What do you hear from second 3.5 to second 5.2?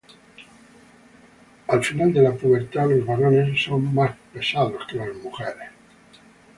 son más pesados que las